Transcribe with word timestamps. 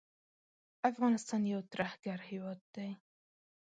افغانستان 0.91 1.41
یو 1.53 1.61
ترهګر 1.71 2.19
هیواد 2.29 2.59
دی 2.75 2.89